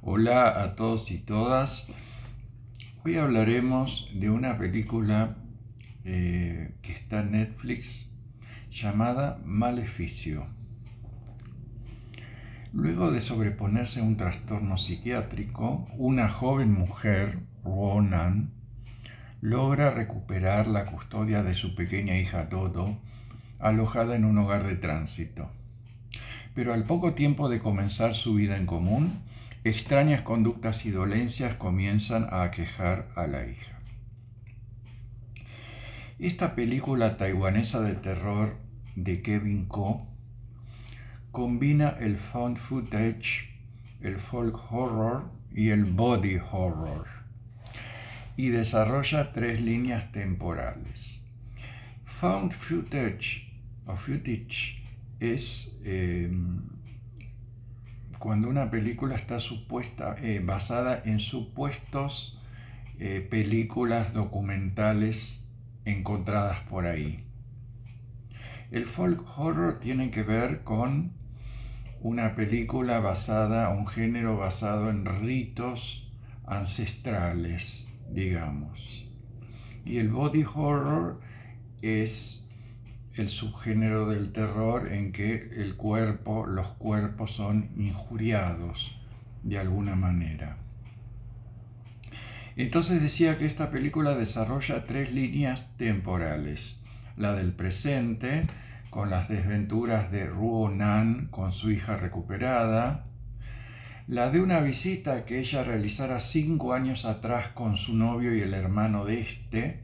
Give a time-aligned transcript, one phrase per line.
[0.00, 1.88] Hola a todos y todas.
[3.04, 5.36] Hoy hablaremos de una película
[6.04, 8.12] eh, que está en Netflix
[8.70, 10.46] llamada Maleficio.
[12.72, 18.52] Luego de sobreponerse a un trastorno psiquiátrico, una joven mujer, Ronan,
[19.40, 22.98] logra recuperar la custodia de su pequeña hija Dodo,
[23.58, 25.50] alojada en un hogar de tránsito.
[26.54, 29.27] Pero al poco tiempo de comenzar su vida en común,
[29.68, 33.78] extrañas conductas y dolencias comienzan a aquejar a la hija.
[36.18, 38.56] Esta película taiwanesa de terror
[38.96, 40.06] de Kevin Ko
[41.30, 43.50] combina el found footage,
[44.00, 47.06] el folk horror y el body horror
[48.36, 51.20] y desarrolla tres líneas temporales.
[52.04, 53.52] Found footage
[53.86, 54.82] o footage
[55.18, 56.60] es em,
[58.18, 62.38] cuando una película está supuesta, eh, basada en supuestos
[62.98, 65.48] eh, películas documentales
[65.84, 67.24] encontradas por ahí.
[68.70, 71.12] El folk horror tiene que ver con
[72.00, 76.12] una película basada, un género basado en ritos
[76.44, 79.06] ancestrales, digamos.
[79.84, 81.20] Y el body horror
[81.82, 82.37] es
[83.18, 88.98] el subgénero del terror en que el cuerpo, los cuerpos son injuriados
[89.42, 90.58] de alguna manera.
[92.56, 96.80] Entonces decía que esta película desarrolla tres líneas temporales.
[97.16, 98.46] La del presente,
[98.90, 103.04] con las desventuras de Ruo Nan con su hija recuperada.
[104.06, 108.54] La de una visita que ella realizara cinco años atrás con su novio y el
[108.54, 109.80] hermano de este,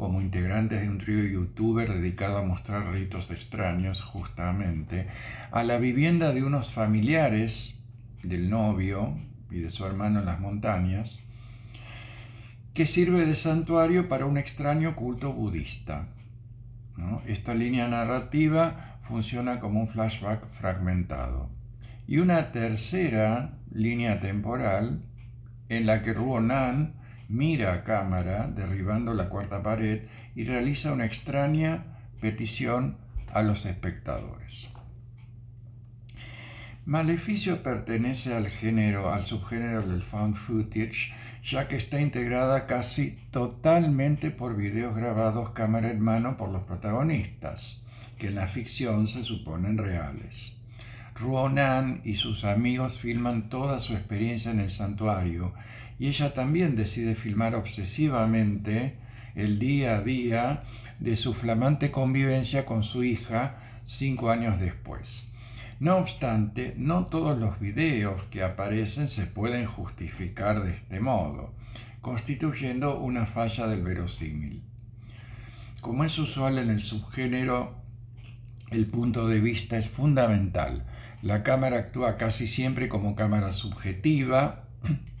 [0.00, 5.06] como integrantes de un trío youtuber dedicado a mostrar ritos extraños, justamente,
[5.52, 7.84] a la vivienda de unos familiares
[8.22, 9.18] del novio
[9.50, 11.20] y de su hermano en las montañas,
[12.72, 16.08] que sirve de santuario para un extraño culto budista.
[17.26, 21.50] Esta línea narrativa funciona como un flashback fragmentado.
[22.06, 25.02] Y una tercera línea temporal
[25.68, 26.99] en la que Ruonan
[27.30, 30.02] mira a cámara, derribando la cuarta pared,
[30.34, 31.84] y realiza una extraña
[32.20, 32.96] petición
[33.32, 34.68] a los espectadores.
[36.86, 41.12] Maleficio pertenece al género, al subgénero del found footage,
[41.44, 47.80] ya que está integrada casi totalmente por videos grabados cámara en mano por los protagonistas,
[48.18, 50.60] que en la ficción se suponen reales.
[51.14, 55.52] Ruonan y sus amigos filman toda su experiencia en el santuario
[56.00, 58.94] y ella también decide filmar obsesivamente
[59.34, 60.62] el día a día
[60.98, 65.30] de su flamante convivencia con su hija cinco años después.
[65.78, 71.52] No obstante, no todos los videos que aparecen se pueden justificar de este modo,
[72.00, 74.62] constituyendo una falla del verosímil.
[75.82, 77.74] Como es usual en el subgénero,
[78.70, 80.86] el punto de vista es fundamental.
[81.20, 84.69] La cámara actúa casi siempre como cámara subjetiva,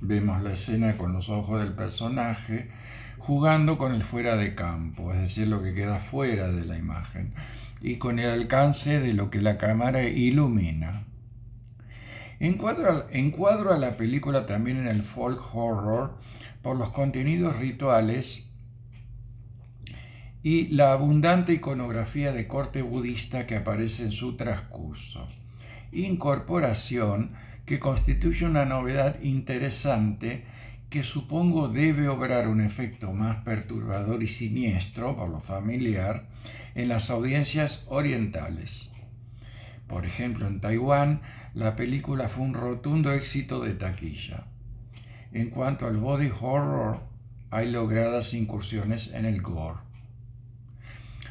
[0.00, 2.70] Vemos la escena con los ojos del personaje
[3.18, 7.34] jugando con el fuera de campo, es decir, lo que queda fuera de la imagen,
[7.80, 11.04] y con el alcance de lo que la cámara ilumina.
[12.38, 16.18] Encuadro, a la película también en el folk horror
[16.62, 18.52] por los contenidos rituales
[20.42, 25.26] y la abundante iconografía de corte budista que aparece en su transcurso.
[25.90, 27.32] Incorporación
[27.66, 30.44] que constituye una novedad interesante
[30.88, 36.26] que supongo debe obrar un efecto más perturbador y siniestro, por lo familiar,
[36.74, 38.92] en las audiencias orientales.
[39.88, 41.20] Por ejemplo, en Taiwán,
[41.54, 44.44] la película fue un rotundo éxito de taquilla.
[45.32, 47.00] En cuanto al body horror,
[47.50, 49.80] hay logradas incursiones en el gore.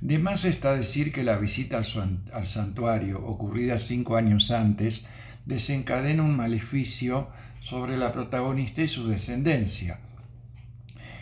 [0.00, 5.06] De más está decir que la visita al, santuario, ocurrida cinco años antes,
[5.48, 7.28] desencadena un maleficio
[7.60, 9.98] sobre la protagonista y su descendencia,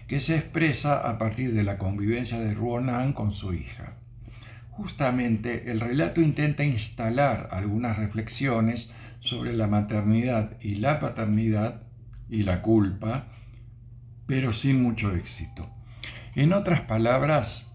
[0.08, 3.94] que se expresa a partir de la convivencia de Ruonan con su hija.
[4.70, 8.90] Justamente el relato intenta instalar algunas reflexiones
[9.20, 11.82] sobre la maternidad y la paternidad
[12.28, 13.28] y la culpa,
[14.26, 15.70] pero sin mucho éxito.
[16.34, 17.68] En otras palabras,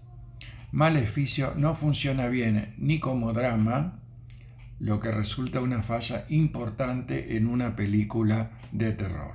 [0.70, 4.01] Maleficio no funciona bien ni como drama
[4.82, 9.34] lo que resulta una falla importante en una película de terror.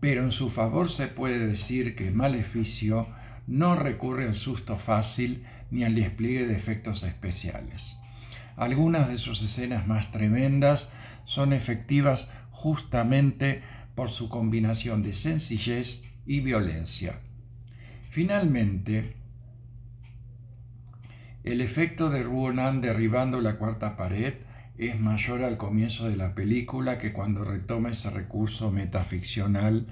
[0.00, 3.06] Pero en su favor se puede decir que Maleficio
[3.46, 7.98] no recurre al susto fácil ni al despliegue de efectos especiales.
[8.56, 10.88] Algunas de sus escenas más tremendas
[11.24, 13.62] son efectivas justamente
[13.94, 17.20] por su combinación de sencillez y violencia.
[18.10, 19.14] Finalmente,
[21.46, 24.34] el efecto de Ruonan derribando la cuarta pared
[24.78, 29.86] es mayor al comienzo de la película que cuando retoma ese recurso metaficcional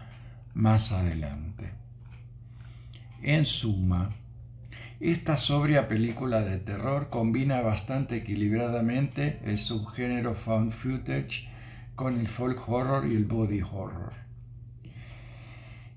[0.53, 1.71] más adelante.
[3.23, 4.11] En suma,
[4.99, 11.49] esta sobria película de terror combina bastante equilibradamente el subgénero found footage
[11.95, 14.13] con el folk horror y el body horror.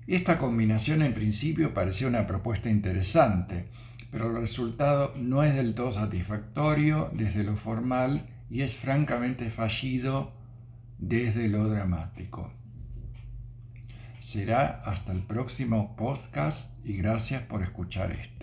[0.06, 3.66] Esta combinación en principio parecía una propuesta interesante,
[4.10, 10.32] pero el resultado no es del todo satisfactorio desde lo formal y es francamente fallido
[10.98, 12.52] desde lo dramático.
[14.18, 18.37] Será hasta el próximo podcast y gracias por escuchar este.